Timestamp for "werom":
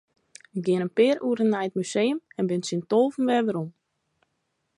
3.47-3.69